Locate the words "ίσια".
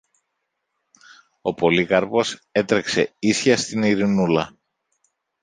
3.19-3.57